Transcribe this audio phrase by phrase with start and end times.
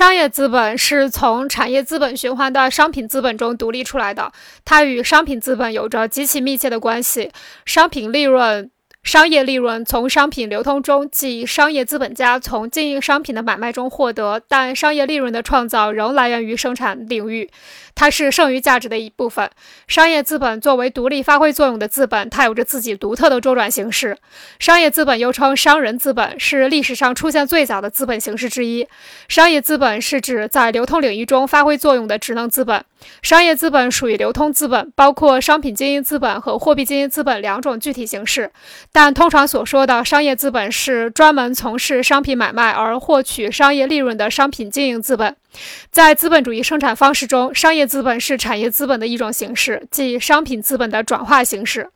[0.00, 4.32] 商业资本是从产业资本循环的商品资本中独立出来的，
[4.64, 7.30] 它与商品资本有着极其密切的关系。
[7.66, 8.70] 商品利润。
[9.02, 17.50] 商业利润从商品流通中，即商业资本家从经营商品的买卖中获得，但商业利润的创造仍来源于生产领域，
[17.94, 19.50] 它是剩余价值的一部分。
[19.88, 24.16] 商业资本作为独立发挥作用的资本，它有着自己独特的周转形式。
[24.60, 28.86] 商业资本又称商人资本，是历史上出现最早的资本形式之一。
[29.28, 32.84] 商业资本是指在流通领域中发挥作用的职能资本。
[33.22, 38.50] 商业资本属于流通资本，包括商品经营资本和货币经营资本两种具体形式。
[38.92, 45.36] 但通常所说的商业资本是专门从事商品买卖而获取商业利润的商品经营资本。
[45.90, 51.90] 在资本主义生产方式中，商业资本是产业资本的一种形式，即商品资本的转化形式。